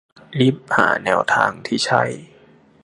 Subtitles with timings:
[0.39, 2.03] รีบหาแนวทางที่ใช่